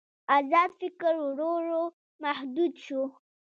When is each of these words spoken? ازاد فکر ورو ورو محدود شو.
ازاد 0.37 0.71
فکر 0.79 1.13
ورو 1.25 1.49
ورو 1.55 1.81
محدود 2.23 2.73
شو. 2.85 3.01